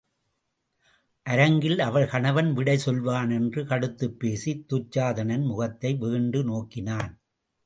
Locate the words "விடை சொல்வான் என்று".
2.53-3.63